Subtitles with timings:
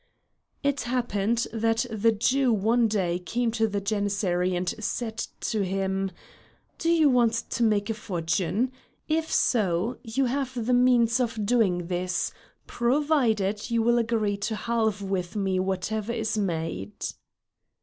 [0.63, 6.09] It happened that a Jew one day came to the Janissary and said to him:
[6.79, 8.71] "Do you want to make a fortune?
[9.07, 12.31] if so, you have the means of doing this,
[12.65, 16.95] provided you will agree to halve with me whatever is made."